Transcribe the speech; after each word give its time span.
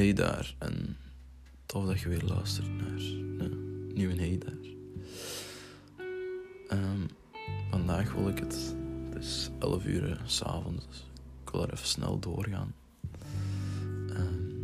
Hey 0.00 0.12
daar, 0.12 0.54
en 0.58 0.96
tof 1.66 1.86
dat 1.86 2.00
je 2.00 2.08
weer 2.08 2.22
luistert 2.22 2.68
naar 2.68 3.00
een 3.38 3.90
nieuwe 3.94 4.14
Hey 4.14 4.38
daar. 4.38 4.68
Um, 6.78 7.08
vandaag 7.70 8.12
wil 8.12 8.28
ik 8.28 8.38
het, 8.38 8.74
het 9.10 9.22
is 9.22 9.50
11 9.58 9.84
uur 9.84 10.20
s'avonds, 10.24 10.86
dus 10.86 11.06
ik 11.44 11.50
wil 11.50 11.62
er 11.62 11.72
even 11.72 11.86
snel 11.86 12.18
doorgaan. 12.18 12.74
Um, 14.10 14.54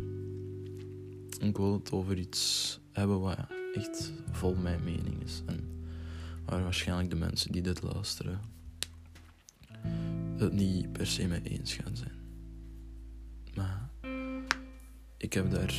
ik 1.39 1.57
wil 1.57 1.73
het 1.73 1.91
over 1.91 2.17
iets 2.17 2.79
hebben 2.91 3.19
wat 3.19 3.37
echt 3.73 4.11
vol 4.31 4.55
mijn 4.55 4.83
mening 4.83 5.23
is. 5.23 5.41
En 5.45 5.83
waar 6.45 6.63
waarschijnlijk 6.63 7.09
de 7.09 7.15
mensen 7.15 7.51
die 7.51 7.61
dit 7.61 7.81
luisteren 7.83 8.39
het 10.37 10.53
niet 10.53 10.91
per 10.91 11.07
se 11.07 11.27
mee 11.27 11.41
eens 11.43 11.73
gaan 11.73 11.95
zijn. 11.95 12.16
Ik 15.27 15.33
heb 15.33 15.51
daar. 15.51 15.73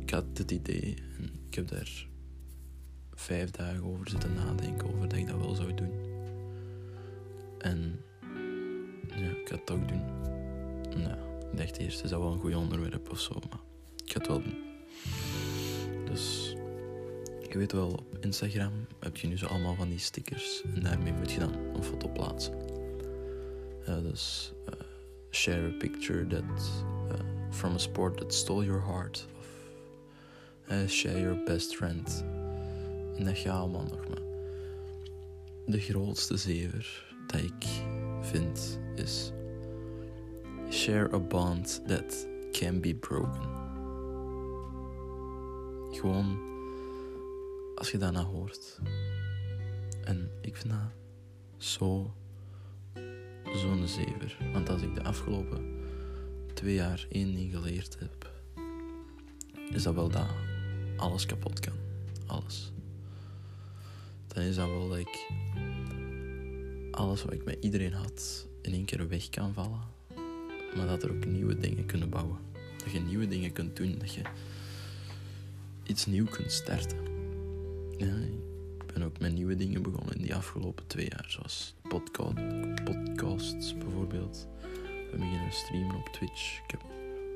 Ik 0.00 0.10
had 0.10 0.24
het 0.34 0.50
idee 0.50 0.96
en 1.18 1.30
ik 1.48 1.54
heb 1.54 1.68
daar 1.68 2.06
vijf 3.14 3.50
dagen 3.50 3.84
over 3.84 4.08
zitten 4.08 4.34
nadenken 4.34 4.88
over 4.88 5.08
dat 5.08 5.18
ik 5.18 5.26
dat 5.26 5.36
wel 5.36 5.54
zou 5.54 5.74
doen. 5.74 5.92
En 7.58 8.00
ja, 9.08 9.30
ik 9.30 9.48
ga 9.48 9.54
het 9.54 9.66
toch 9.66 9.84
doen. 9.84 10.02
Nou, 11.02 11.16
ik 11.50 11.56
dacht 11.56 11.76
eerst 11.76 12.04
is 12.04 12.10
dat 12.10 12.20
wel 12.20 12.32
een 12.32 12.40
goed 12.40 12.54
onderwerp 12.54 13.10
of 13.10 13.20
zo, 13.20 13.34
maar 13.50 13.60
ik 14.04 14.12
ga 14.12 14.18
het 14.18 14.26
wel 14.26 14.42
doen. 14.42 14.58
Dus 16.04 16.54
je 17.50 17.58
weet 17.58 17.72
wel, 17.72 17.88
op 17.90 18.16
Instagram 18.20 18.72
heb 19.00 19.16
je 19.16 19.28
nu 19.28 19.38
zo 19.38 19.46
allemaal 19.46 19.74
van 19.74 19.88
die 19.88 19.98
stickers 19.98 20.62
en 20.74 20.82
daarmee 20.82 21.12
moet 21.12 21.32
je 21.32 21.38
dan 21.38 21.54
een 21.74 21.84
foto 21.84 22.08
plaatsen. 22.08 22.54
Uh, 23.88 24.02
dus 24.02 24.52
uh, 24.68 24.74
share 25.30 25.66
a 25.66 25.76
picture 25.78 26.26
that 26.26 26.44
from 27.52 27.74
a 27.74 27.78
sport 27.78 28.16
that 28.16 28.32
stole 28.32 28.64
your 28.64 28.80
heart. 28.80 29.26
Of 29.38 29.46
uh, 30.70 30.88
share 30.88 31.18
your 31.18 31.44
best 31.44 31.76
friend. 31.76 32.24
En 33.16 33.24
dat 33.24 33.38
gaat 33.38 33.58
allemaal 33.58 33.84
nog 33.84 34.08
maar. 34.08 34.22
De 35.66 35.80
grootste 35.80 36.36
zever 36.36 37.14
dat 37.26 37.40
ik 37.40 37.66
vind 38.20 38.80
is 38.94 39.32
share 40.70 41.14
a 41.14 41.18
bond 41.18 41.82
that 41.86 42.26
can 42.52 42.80
be 42.80 42.94
broken. 42.94 43.60
Gewoon 45.90 46.38
als 47.74 47.90
je 47.90 47.98
daarna 47.98 48.22
hoort. 48.22 48.78
En 50.04 50.30
ik 50.40 50.56
vind 50.56 50.72
dat 50.72 50.92
zo 51.56 52.14
zo'n 53.54 53.88
zever. 53.88 54.36
Want 54.52 54.68
als 54.68 54.82
ik 54.82 54.94
de 54.94 55.02
afgelopen 55.02 55.81
twee 56.54 56.74
jaar 56.74 57.06
één 57.10 57.34
ding 57.34 57.52
geleerd 57.52 57.96
heb, 57.98 58.30
is 59.70 59.82
dat 59.82 59.94
wel 59.94 60.08
dat 60.08 60.26
alles 60.96 61.26
kapot 61.26 61.60
kan. 61.60 61.72
Alles. 62.26 62.72
Dan 64.26 64.42
is 64.42 64.56
dat 64.56 64.68
wel 64.68 64.88
dat 64.88 64.98
ik 64.98 65.30
alles 66.90 67.22
wat 67.22 67.32
ik 67.32 67.44
met 67.44 67.56
iedereen 67.60 67.92
had 67.92 68.46
in 68.60 68.72
één 68.72 68.84
keer 68.84 69.08
weg 69.08 69.28
kan 69.28 69.54
vallen. 69.54 69.80
Maar 70.76 70.86
dat 70.86 71.02
er 71.02 71.10
ook 71.10 71.24
nieuwe 71.24 71.58
dingen 71.58 71.86
kunnen 71.86 72.08
bouwen. 72.08 72.38
Dat 72.76 72.92
je 72.92 73.00
nieuwe 73.00 73.28
dingen 73.28 73.52
kunt 73.52 73.76
doen. 73.76 73.98
Dat 73.98 74.14
je 74.14 74.22
iets 75.82 76.06
nieuw 76.06 76.26
kunt 76.26 76.52
starten. 76.52 76.98
Ja, 77.96 78.14
ik 78.16 78.92
ben 78.92 79.02
ook 79.02 79.18
met 79.18 79.32
nieuwe 79.32 79.56
dingen 79.56 79.82
begonnen 79.82 80.14
in 80.14 80.22
die 80.22 80.34
afgelopen 80.34 80.86
twee 80.86 81.08
jaar. 81.08 81.24
Zoals 81.28 81.74
podcast, 81.88 82.34
podcasts 82.84 83.78
bijvoorbeeld. 83.78 84.48
We 85.12 85.18
beginnen 85.18 85.52
streamen 85.52 85.96
op 85.96 86.08
Twitch. 86.08 86.60
Ik, 86.64 86.70
heb, 86.70 86.80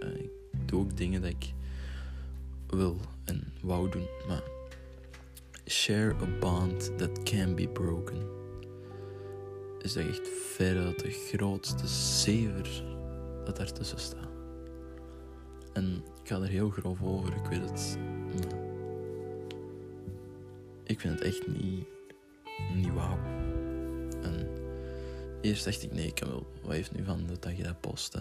uh, 0.01 0.21
ik 0.21 0.31
doe 0.69 0.81
ook 0.81 0.97
dingen 0.97 1.23
dat 1.23 1.31
ik 1.31 1.53
wil 2.67 2.97
en 3.25 3.53
wou 3.63 3.91
doen. 3.91 4.07
Maar 4.29 4.43
share 5.67 6.15
a 6.23 6.39
bond 6.41 6.99
that 6.99 7.23
can 7.23 7.55
be 7.55 7.69
broken. 7.69 8.35
Is 9.79 9.97
echt 9.97 10.29
veruit 10.29 10.99
de 10.99 11.11
grootste 11.11 11.87
zever 11.87 12.85
dat 13.45 13.57
daartussen 13.57 14.01
staat. 14.01 14.25
En 15.73 16.05
ik 16.23 16.29
ga 16.29 16.37
er 16.37 16.49
heel 16.49 16.71
grof 16.71 17.03
over, 17.03 17.35
ik 17.37 17.47
weet 17.47 17.71
het. 17.71 17.99
Ik 20.85 21.01
vind 21.01 21.19
het 21.19 21.23
echt 21.23 21.47
niet, 21.47 21.87
niet 22.75 22.93
wauw. 22.93 23.36
Eerst 25.41 25.65
dacht 25.65 25.83
ik, 25.83 25.93
nee, 25.93 26.07
ik 26.07 26.19
wel, 26.19 26.47
wat 26.63 26.73
heeft 26.73 26.93
nu 26.93 27.05
van 27.05 27.27
dat 27.41 27.57
je 27.57 27.63
dat 27.63 27.81
post? 27.81 28.19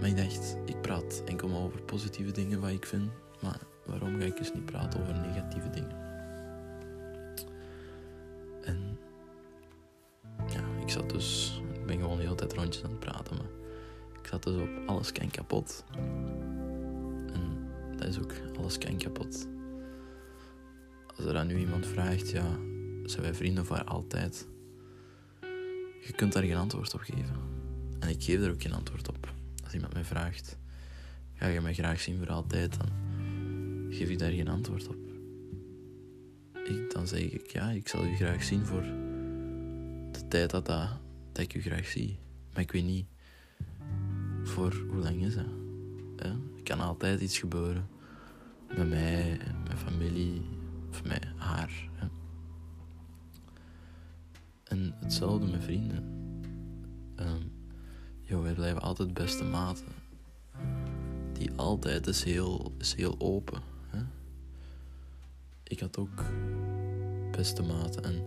Maar 0.00 0.08
ik 0.08 0.16
dacht, 0.16 0.56
ik 0.64 0.80
praat 0.80 1.22
enkel 1.24 1.48
maar 1.48 1.60
over 1.60 1.82
positieve 1.82 2.32
dingen 2.32 2.60
wat 2.60 2.70
ik 2.70 2.86
vind. 2.86 3.10
Maar 3.40 3.60
waarom 3.86 4.20
ga 4.20 4.24
ik 4.24 4.38
eens 4.38 4.54
niet 4.54 4.64
praten 4.64 5.00
over 5.00 5.14
negatieve 5.14 5.70
dingen? 5.70 6.04
En 8.62 8.98
ja, 10.48 10.82
ik 10.82 10.88
zat 10.90 11.10
dus, 11.10 11.60
ik 11.74 11.86
ben 11.86 11.98
gewoon 11.98 12.16
de 12.16 12.22
hele 12.22 12.34
tijd 12.34 12.52
rondjes 12.52 12.84
aan 12.84 12.90
het 12.90 13.00
praten, 13.00 13.36
maar 13.36 13.50
ik 14.22 14.26
zat 14.26 14.42
dus 14.42 14.56
op 14.56 14.68
alles 14.86 15.12
kan 15.12 15.30
kapot. 15.30 15.84
En 17.32 17.68
dat 17.96 18.08
is 18.08 18.18
ook 18.18 18.32
alles 18.58 18.78
kan 18.78 18.96
kapot. 18.96 19.48
Als 21.16 21.26
er 21.26 21.32
dan 21.32 21.46
nu 21.46 21.58
iemand 21.58 21.86
vraagt, 21.86 22.30
ja, 22.30 22.46
zijn 23.04 23.22
wij 23.22 23.34
vrienden 23.34 23.66
voor 23.66 23.84
altijd? 23.84 24.46
Je 26.06 26.12
kunt 26.12 26.32
daar 26.32 26.42
geen 26.42 26.56
antwoord 26.56 26.94
op 26.94 27.00
geven. 27.00 27.36
En 27.98 28.08
ik 28.08 28.22
geef 28.22 28.40
er 28.40 28.50
ook 28.50 28.62
geen 28.62 28.72
antwoord 28.72 29.08
op. 29.08 29.34
Als 29.64 29.74
iemand 29.74 29.92
mij 29.92 30.04
vraagt, 30.04 30.58
ga 31.34 31.46
je 31.46 31.60
mij 31.60 31.74
graag 31.74 32.00
zien 32.00 32.18
voor 32.18 32.28
altijd, 32.28 32.78
dan 32.78 32.88
geef 33.90 34.08
ik 34.08 34.18
daar 34.18 34.30
geen 34.30 34.48
antwoord 34.48 34.88
op. 34.88 34.96
Ik, 36.64 36.92
dan 36.92 37.06
zeg 37.06 37.20
ik, 37.20 37.50
ja, 37.50 37.70
ik 37.70 37.88
zal 37.88 38.04
u 38.04 38.16
graag 38.16 38.42
zien 38.42 38.66
voor 38.66 38.82
de 40.12 40.28
tijd 40.28 40.50
dat, 40.50 40.66
dat, 40.66 40.88
dat 41.32 41.44
ik 41.44 41.54
u 41.54 41.60
graag 41.60 41.86
zie. 41.86 42.18
Maar 42.52 42.62
ik 42.62 42.72
weet 42.72 42.84
niet 42.84 43.06
voor 44.42 44.84
hoe 44.88 45.02
lang 45.02 45.24
is. 45.24 45.34
Ja, 45.34 45.46
er 46.56 46.62
kan 46.62 46.80
altijd 46.80 47.20
iets 47.20 47.38
gebeuren. 47.38 47.88
Met 48.76 48.88
mij, 48.88 49.38
mijn 49.64 49.78
familie, 49.78 50.42
of 50.90 51.04
met 51.04 51.26
haar. 51.36 51.88
En 54.68 54.94
hetzelfde 54.98 55.46
met 55.46 55.64
vrienden. 55.64 56.04
Um, 57.20 57.52
yo, 58.20 58.42
wij 58.42 58.54
blijven 58.54 58.82
altijd 58.82 59.14
beste 59.14 59.44
maten. 59.44 59.92
Die 61.32 61.50
altijd 61.56 62.06
is 62.06 62.24
heel, 62.24 62.72
is 62.78 62.94
heel 62.94 63.14
open. 63.18 63.60
Hè? 63.86 64.02
Ik 65.62 65.80
had 65.80 65.98
ook 65.98 66.24
beste 67.30 67.62
maten 67.62 68.04
en 68.04 68.22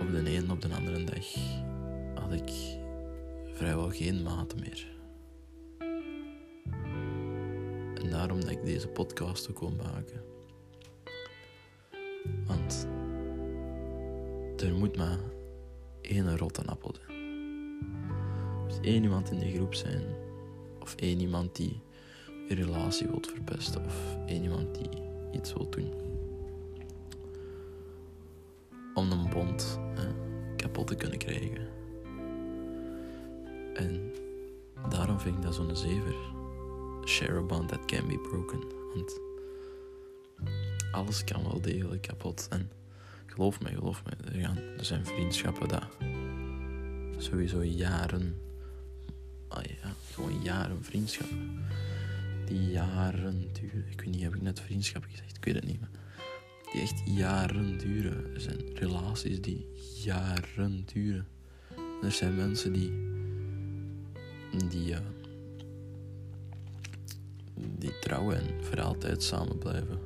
op 0.00 0.10
de 0.10 0.18
ene 0.18 0.36
en 0.36 0.50
op 0.50 0.60
de 0.60 0.74
andere 0.74 1.04
dag 1.04 1.26
had 2.14 2.32
ik 2.32 2.50
vrijwel 3.52 3.90
geen 3.90 4.22
maten 4.22 4.60
meer. 4.60 4.90
En 7.94 8.10
daarom 8.10 8.40
dat 8.40 8.50
ik 8.50 8.64
deze 8.64 8.88
podcast 8.88 9.50
ook 9.50 9.56
kon 9.56 9.76
maken. 9.76 10.22
Want 12.46 12.86
er 14.62 14.74
moet 14.74 14.96
maar 14.96 15.18
één 16.00 16.38
rotte 16.38 16.64
appel 16.64 16.94
zijn. 16.94 17.18
Er 17.18 18.62
moet 18.66 18.80
één 18.80 19.02
iemand 19.02 19.30
in 19.30 19.38
de 19.38 19.52
groep 19.52 19.74
zijn. 19.74 20.02
Of 20.80 20.94
één 20.94 21.20
iemand 21.20 21.56
die 21.56 21.80
een 22.48 22.56
relatie 22.56 23.06
wilt 23.06 23.26
verpesten. 23.26 23.84
Of 23.84 24.16
één 24.26 24.42
iemand 24.42 24.74
die 24.74 24.88
iets 25.32 25.52
wil 25.52 25.70
doen. 25.70 25.92
Om 28.94 29.12
een 29.12 29.30
bond 29.30 29.78
hè, 29.94 30.08
kapot 30.56 30.86
te 30.86 30.94
kunnen 30.94 31.18
krijgen. 31.18 31.68
En 33.74 34.12
daarom 34.88 35.20
vind 35.20 35.36
ik 35.36 35.42
dat 35.42 35.54
zo'n 35.54 35.76
zever. 35.76 36.14
Share 37.04 37.38
a 37.38 37.42
bond 37.42 37.68
that 37.68 37.84
can 37.84 38.08
be 38.08 38.18
broken. 38.18 38.60
Want 38.94 39.20
alles 40.92 41.24
kan 41.24 41.42
wel 41.42 41.60
degelijk 41.60 42.02
kapot. 42.02 42.46
En 42.50 42.70
geloof 43.32 43.60
me, 43.60 43.68
geloof 43.68 44.02
me, 44.04 44.40
er, 44.76 44.84
zijn 44.84 45.06
vriendschappen 45.06 45.68
dat 45.68 45.86
sowieso 47.16 47.62
jaren, 47.62 48.36
ah 49.48 49.64
ja, 49.64 49.94
gewoon 50.12 50.42
jaren 50.42 50.84
vriendschappen, 50.84 51.64
die 52.46 52.70
jaren 52.70 53.48
duren. 53.52 53.84
Ik 53.90 54.00
weet 54.00 54.14
niet, 54.14 54.22
heb 54.22 54.34
ik 54.34 54.42
net 54.42 54.60
vriendschap 54.60 55.04
gezegd? 55.10 55.36
Ik 55.36 55.44
weet 55.44 55.54
het 55.54 55.66
niet, 55.66 55.80
maar 55.80 55.90
die 56.72 56.80
echt 56.80 57.02
jaren 57.04 57.78
duren. 57.78 58.34
Er 58.34 58.40
zijn 58.40 58.60
relaties 58.74 59.40
die 59.40 59.66
jaren 60.04 60.84
duren. 60.92 61.26
En 61.76 62.06
er 62.06 62.12
zijn 62.12 62.34
mensen 62.34 62.72
die, 62.72 62.92
die, 64.68 64.92
uh, 64.92 64.98
die 67.54 67.98
trouwen 67.98 68.40
en 68.40 68.64
voor 68.64 68.80
altijd 68.80 69.22
samen 69.22 69.58
blijven. 69.58 69.98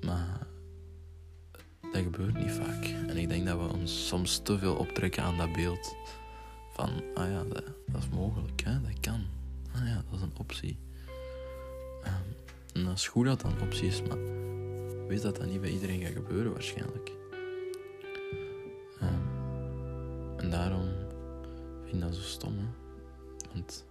Maar 0.00 0.46
gebeurt 2.02 2.38
niet 2.38 2.52
vaak. 2.52 2.84
En 2.84 3.16
ik 3.16 3.28
denk 3.28 3.46
dat 3.46 3.58
we 3.58 3.72
ons 3.72 4.06
soms 4.06 4.38
te 4.38 4.58
veel 4.58 4.74
optrekken 4.74 5.22
aan 5.22 5.36
dat 5.36 5.52
beeld 5.52 5.96
van, 6.72 6.90
ah 7.14 7.30
ja, 7.30 7.44
dat, 7.44 7.62
is 7.98 8.08
mogelijk, 8.08 8.62
hè? 8.64 8.80
dat 8.80 9.00
kan. 9.00 9.20
ah 9.74 9.86
ja, 9.86 9.94
dat 10.10 10.18
is 10.18 10.20
een 10.20 10.32
optie. 10.38 10.78
Ehm, 12.02 12.14
en 12.72 12.84
dat 12.84 12.96
is 12.96 13.08
goed 13.08 13.24
dat 13.24 13.40
dat 13.40 13.52
een 13.52 13.60
optie 13.60 13.86
is, 13.86 14.02
maar 14.02 14.18
weet 15.08 15.22
dat 15.22 15.36
dat 15.36 15.46
niet 15.46 15.60
bij 15.60 15.70
iedereen 15.70 16.00
gaat 16.00 16.12
gebeuren 16.12 16.52
waarschijnlijk. 16.52 17.12
Ehm, 19.00 20.38
en 20.38 20.50
daarom 20.50 20.88
vind 21.82 21.94
ik 21.94 22.00
dat 22.00 22.14
zo 22.14 22.22
stom, 22.22 22.58
hè. 22.58 22.64
Want... 23.52 23.84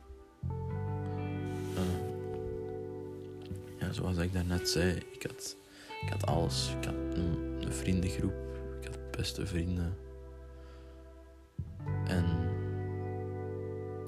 ehm, 1.75 2.17
ja, 3.79 3.91
zoals 3.91 4.17
ik 4.17 4.33
daarnet 4.33 4.69
zei, 4.69 4.95
ik 5.11 5.23
had, 5.23 5.55
ik 6.01 6.09
had 6.09 6.25
alles. 6.25 6.73
Ik 6.79 6.85
had 6.85 6.95
een, 7.13 7.48
vriendengroep, 7.71 8.33
ik 8.81 8.87
had 8.87 9.11
beste 9.11 9.45
vrienden. 9.45 9.97
En 12.07 12.25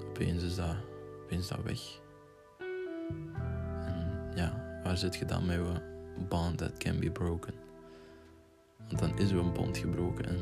opeens 0.10 0.44
is 0.44 0.56
dat, 0.56 0.76
opeens 1.24 1.48
dat 1.48 1.64
weg. 1.64 2.00
En 3.86 4.32
ja, 4.36 4.80
waar 4.84 4.98
zit 4.98 5.16
je 5.16 5.26
dan 5.26 5.46
met 5.46 5.58
een 5.58 6.28
bond 6.28 6.58
that 6.58 6.78
can 6.78 7.00
be 7.00 7.12
broken? 7.12 7.54
Want 8.88 9.00
dan 9.00 9.18
is 9.18 9.32
een 9.32 9.54
bond 9.54 9.78
gebroken. 9.78 10.26
En 10.26 10.38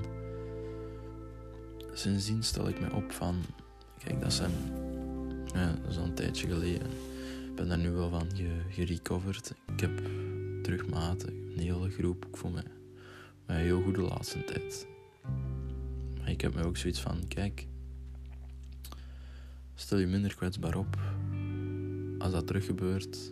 sindsdien 1.93 2.43
stel 2.43 2.67
ik 2.67 2.79
me 2.79 2.93
op 2.93 3.11
van, 3.11 3.41
kijk, 4.03 4.21
dat 4.21 4.33
zijn, 4.33 4.51
ja, 5.53 5.71
dat 5.81 5.91
is 5.91 5.97
al 5.97 6.03
een 6.03 6.13
tijdje 6.13 6.47
geleden. 6.47 6.87
Ik 7.49 7.55
ben 7.55 7.67
daar 7.67 7.77
nu 7.77 7.91
wel 7.91 8.09
van 8.09 8.27
ge- 8.35 8.65
gerecoverd. 8.69 9.53
Ik 9.73 9.79
heb 9.79 10.01
terug 10.63 10.87
maten, 10.89 11.29
een 11.29 11.59
hele 11.59 11.89
groep. 11.89 12.25
Ik 12.25 12.37
voel 12.37 12.51
me 13.49 13.55
heel 13.55 13.81
goed 13.81 13.95
de 13.95 14.01
laatste 14.01 14.43
tijd. 14.43 14.87
Maar 16.17 16.29
ik 16.29 16.41
heb 16.41 16.55
me 16.55 16.63
ook 16.63 16.77
zoiets 16.77 17.01
van, 17.01 17.27
kijk, 17.27 17.67
stel 19.75 19.97
je 19.97 20.07
minder 20.07 20.35
kwetsbaar 20.35 20.75
op. 20.75 20.97
Als 22.17 22.31
dat 22.31 22.47
terug 22.47 22.65
gebeurt, 22.65 23.31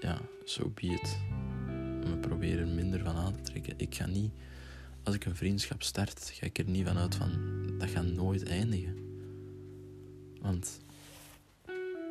ja, 0.00 0.20
so 0.44 0.72
be 0.74 0.86
it. 0.86 1.18
We 2.10 2.16
proberen 2.20 2.68
er 2.68 2.74
minder 2.74 3.00
van 3.00 3.16
aan 3.16 3.32
te 3.32 3.40
trekken. 3.40 3.74
Ik 3.76 3.94
ga 3.94 4.06
niet, 4.06 4.32
als 5.02 5.14
ik 5.14 5.24
een 5.24 5.36
vriendschap 5.36 5.82
start, 5.82 6.30
ga 6.34 6.46
ik 6.46 6.58
er 6.58 6.68
niet 6.68 6.86
van 6.86 6.96
uit 6.96 7.14
van, 7.14 7.30
dat 7.78 7.88
gaat 7.88 8.06
nooit 8.06 8.44
eindigen. 8.44 8.96
Want 10.40 10.80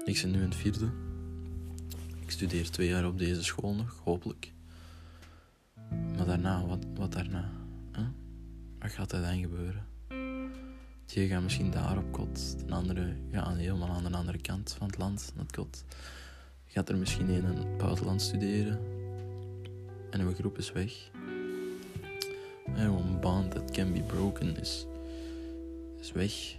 ik 0.06 0.18
zit 0.18 0.32
nu 0.32 0.38
in 0.38 0.44
het 0.44 0.56
vierde. 0.56 0.90
Ik 2.22 2.32
studeer 2.32 2.70
twee 2.70 2.88
jaar 2.88 3.08
op 3.08 3.18
deze 3.18 3.44
school 3.44 3.76
nog, 3.76 4.02
hopelijk. 4.04 4.53
Maar 6.18 6.26
daarna, 6.26 6.66
wat, 6.66 6.86
wat 6.96 7.12
daarna? 7.12 7.52
Wat 8.80 8.92
gaat 8.92 9.12
er 9.12 9.22
dan 9.22 9.40
gebeuren? 9.40 9.86
Die 11.06 11.28
gaat 11.28 11.44
misschien 11.44 11.72
daar 11.72 11.98
op 11.98 12.12
kot, 12.12 12.68
de 12.68 12.74
andere 12.74 13.16
gaat 13.32 13.56
helemaal 13.56 13.90
aan 13.90 14.04
de 14.04 14.18
andere 14.18 14.42
kant 14.42 14.76
van 14.78 14.88
het 14.88 14.98
land, 14.98 15.34
naar 15.36 15.46
kot. 15.52 15.84
Gaat 16.66 16.90
er 16.90 16.98
misschien 16.98 17.30
een 17.30 17.36
in 17.36 17.58
het 17.58 17.78
buitenland 17.78 18.22
studeren 18.22 18.80
en 20.10 20.20
uw 20.22 20.34
groep 20.34 20.58
is 20.58 20.72
weg. 20.72 21.10
En 22.76 22.90
een 22.90 23.20
band 23.20 23.52
that 23.52 23.72
can 23.72 23.94
be 23.94 24.02
broken 24.02 24.58
is, 24.58 24.86
is 26.00 26.12
weg. 26.12 26.56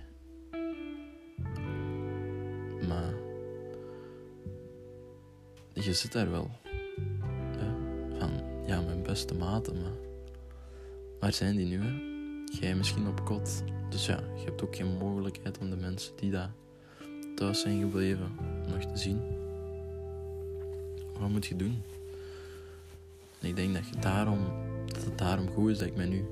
Maar 2.89 3.15
je 5.73 5.95
zit 5.95 6.13
daar 6.13 6.31
wel. 6.31 6.64
Beste 9.15 9.35
maten, 9.35 9.81
maar 9.83 9.99
waar 11.21 11.33
zijn 11.33 11.57
die 11.57 11.67
nu? 11.67 11.81
Hè? 11.81 11.93
Jij 12.61 12.75
misschien 12.75 13.09
op 13.09 13.25
kot. 13.25 13.63
Dus 13.91 14.07
ja, 14.07 14.21
je 14.37 14.45
hebt 14.45 14.63
ook 14.63 14.77
geen 14.77 14.97
mogelijkheid 14.97 15.59
om 15.59 15.71
de 15.71 15.77
mensen 15.77 16.13
die 16.17 16.31
daar 16.31 16.53
thuis 17.35 17.61
zijn 17.61 17.81
gebleven 17.81 18.37
nog 18.69 18.85
te 18.85 18.99
zien. 18.99 19.21
Wat 21.19 21.29
moet 21.29 21.47
je 21.47 21.57
doen? 21.57 21.83
En 23.41 23.49
ik 23.49 23.57
denk 23.57 23.75
dat, 23.75 23.89
je 23.89 23.97
daarom, 24.01 24.39
dat 24.87 25.05
het 25.05 25.19
daarom 25.19 25.49
goed 25.49 25.71
is 25.71 25.79
dat 25.79 25.89
ik 25.89 25.97
mij 25.97 26.07
nu 26.07 26.25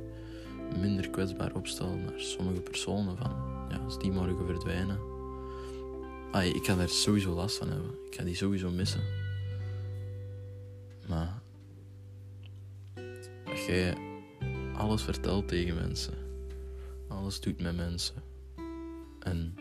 minder 0.81 1.11
kwetsbaar 1.11 1.55
opstel 1.55 1.95
naar 1.95 2.21
sommige 2.21 2.61
personen. 2.61 3.17
Van, 3.17 3.31
ja, 3.69 3.77
als 3.85 3.99
die 3.99 4.11
morgen 4.13 4.47
verdwijnen. 4.47 4.99
Ah, 6.33 6.45
ik 6.45 6.65
ga 6.67 6.75
daar 6.75 6.89
sowieso 6.89 7.35
last 7.35 7.57
van 7.57 7.69
hebben. 7.69 7.91
Ik 8.07 8.15
ga 8.15 8.25
die 8.25 8.37
sowieso 8.37 8.71
missen. 8.71 9.03
Maar 11.09 11.42
jij 13.67 13.97
alles 14.75 15.03
vertelt 15.03 15.49
tegen 15.49 15.75
mensen, 15.75 16.15
alles 17.09 17.41
doet 17.41 17.63
met 17.63 17.77
mensen 17.77 18.23
en 19.21 19.55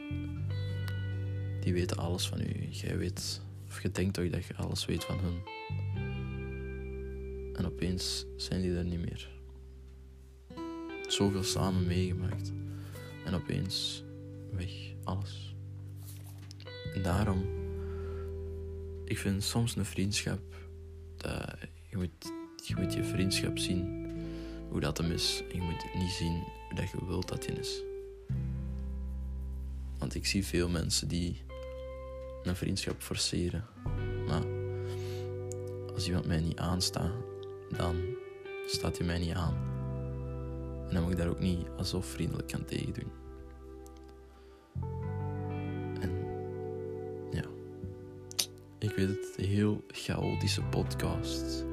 die 1.59 1.73
weten 1.73 1.97
alles 1.97 2.27
van 2.27 2.41
u, 2.41 2.67
jij 2.69 2.97
weet, 2.97 3.41
of 3.67 3.81
je 3.81 3.91
denkt 3.91 4.13
toch 4.13 4.29
dat 4.29 4.45
je 4.45 4.55
alles 4.55 4.85
weet 4.85 5.03
van 5.03 5.19
hun. 5.19 5.39
En 7.55 7.65
opeens 7.65 8.25
zijn 8.35 8.61
die 8.61 8.75
er 8.75 8.83
niet 8.83 8.99
meer. 8.99 9.29
Zoveel 11.07 11.43
samen 11.43 11.87
meegemaakt. 11.87 12.51
En 13.25 13.33
opeens 13.33 14.03
weg, 14.51 14.71
alles. 15.03 15.55
En 16.93 17.01
daarom, 17.01 17.45
ik 19.05 19.17
vind 19.17 19.43
soms 19.43 19.75
een 19.75 19.85
vriendschap, 19.85 20.41
dat, 21.17 21.57
je, 21.89 21.97
moet, 21.97 22.33
je 22.67 22.75
moet 22.75 22.93
je 22.93 23.03
vriendschap 23.03 23.57
zien 23.57 24.01
hoe 24.69 24.79
dat 24.79 24.97
hem 24.97 25.11
is. 25.11 25.43
En 25.51 25.55
je 25.55 25.61
moet 25.61 25.85
niet 25.93 26.11
zien 26.11 26.33
hoe 26.67 26.75
dat 26.75 26.89
je 26.89 27.05
wilt 27.05 27.27
dat 27.27 27.45
hij 27.45 27.55
is. 27.55 27.81
Want 29.97 30.15
ik 30.15 30.25
zie 30.25 30.45
veel 30.45 30.69
mensen 30.69 31.07
die 31.07 31.41
een 32.43 32.55
vriendschap 32.55 33.01
forceren. 33.01 33.65
Maar 34.27 34.43
als 35.93 36.07
iemand 36.07 36.25
mij 36.25 36.39
niet 36.39 36.57
aanstaat, 36.57 37.11
dan 37.77 37.95
staat 38.67 38.97
hij 38.97 39.07
mij 39.07 39.19
niet 39.19 39.33
aan. 39.33 39.55
En 40.87 40.93
dan 40.93 41.03
moet 41.03 41.11
ik 41.11 41.17
daar 41.17 41.29
ook 41.29 41.39
niet 41.39 41.67
alsof 41.77 42.05
vriendelijk 42.05 42.53
aan 42.53 42.65
tegen 42.65 42.93
doen. 42.93 43.11
En 45.99 46.11
ja, 47.31 47.43
ik 48.79 48.89
weet 48.95 49.07
het, 49.07 49.33
een 49.37 49.45
heel 49.45 49.83
chaotische 49.87 50.61
podcast. 50.61 51.69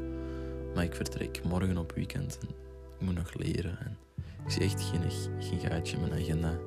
Maar 0.78 0.86
ik 0.86 0.94
vertrek 0.94 1.44
morgen 1.44 1.76
op 1.76 1.92
weekend 1.92 2.38
en 2.40 2.48
ik 2.48 3.00
moet 3.06 3.14
nog 3.14 3.34
leren. 3.34 3.78
En 3.78 3.98
ik 4.44 4.50
zie 4.50 4.62
echt 4.62 4.82
geen, 4.82 5.10
geen 5.40 5.58
gaatje 5.58 5.96
in 5.96 6.00
mijn 6.00 6.22
agenda 6.22 6.58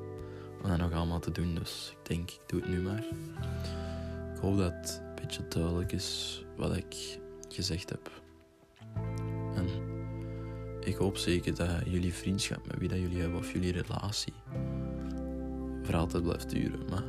om 0.62 0.68
dat 0.68 0.78
nog 0.78 0.92
allemaal 0.92 1.20
te 1.20 1.30
doen. 1.30 1.54
Dus 1.54 1.96
ik 2.00 2.08
denk, 2.08 2.30
ik 2.30 2.40
doe 2.46 2.60
het 2.60 2.70
nu 2.70 2.80
maar. 2.80 3.04
Ik 4.34 4.40
hoop 4.40 4.56
dat 4.56 4.72
het 4.72 5.02
een 5.04 5.14
beetje 5.14 5.48
duidelijk 5.48 5.92
is 5.92 6.44
wat 6.56 6.76
ik 6.76 7.18
gezegd 7.48 7.90
heb. 7.90 8.10
En 9.54 9.68
ik 10.80 10.94
hoop 10.94 11.16
zeker 11.16 11.54
dat 11.54 11.70
jullie 11.84 12.14
vriendschap 12.14 12.66
met 12.66 12.78
wie 12.78 12.88
dat 12.88 12.98
jullie 12.98 13.20
hebben 13.20 13.38
of 13.38 13.52
jullie 13.52 13.72
relatie 13.72 14.34
voor 15.82 15.96
altijd 15.96 16.22
blijft 16.22 16.50
duren. 16.50 16.84
Maar 16.90 17.04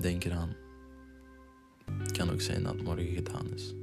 denk 0.00 0.24
eraan, 0.24 0.56
het 1.98 2.12
kan 2.12 2.30
ook 2.30 2.40
zijn 2.40 2.62
dat 2.62 2.72
het 2.72 2.82
morgen 2.82 3.14
gedaan 3.14 3.52
is. 3.54 3.74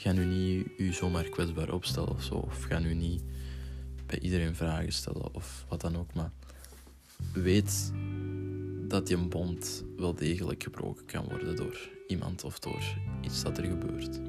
Ga 0.00 0.12
nu 0.12 0.24
niet 0.24 0.68
u 0.76 0.92
zomaar 0.92 1.28
kwetsbaar 1.28 1.72
opstellen 1.72 2.10
of 2.10 2.22
zo. 2.22 2.34
Of 2.34 2.62
ga 2.62 2.78
nu 2.78 2.94
niet 2.94 3.22
bij 4.06 4.18
iedereen 4.18 4.54
vragen 4.54 4.92
stellen 4.92 5.34
of 5.34 5.64
wat 5.68 5.80
dan 5.80 5.96
ook. 5.96 6.14
Maar 6.14 6.32
weet 7.32 7.92
dat 8.88 9.08
je 9.08 9.16
bond 9.16 9.84
wel 9.96 10.14
degelijk 10.14 10.62
gebroken 10.62 11.04
kan 11.04 11.24
worden 11.24 11.56
door 11.56 11.88
iemand 12.06 12.44
of 12.44 12.58
door 12.58 12.82
iets 13.20 13.42
dat 13.42 13.58
er 13.58 13.64
gebeurt. 13.64 14.20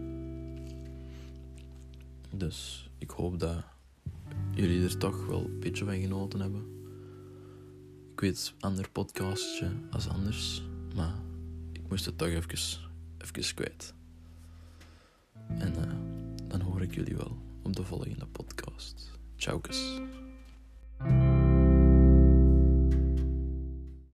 Dus 2.35 2.89
ik 2.97 3.09
hoop 3.09 3.39
dat 3.39 3.63
jullie 4.55 4.83
er 4.83 4.97
toch 4.97 5.25
wel 5.25 5.45
een 5.45 5.59
beetje 5.59 5.85
van 5.85 5.99
genoten 5.99 6.39
hebben. 6.39 6.65
Ik 8.11 8.19
weet, 8.19 8.53
ander 8.59 8.89
podcastje 8.89 9.71
als 9.89 10.07
anders, 10.07 10.63
maar 10.95 11.15
ik 11.71 11.89
moest 11.89 12.05
het 12.05 12.17
toch 12.17 12.27
even, 12.27 12.59
even 13.17 13.53
kwijt. 13.55 13.93
En 15.59 15.73
uh, 15.77 16.47
dan 16.47 16.61
hoor 16.61 16.81
ik 16.81 16.95
jullie 16.95 17.15
wel 17.15 17.37
op 17.61 17.75
de 17.75 17.83
volgende 17.83 18.25
podcast. 18.25 19.11
Ciao. 19.35 19.61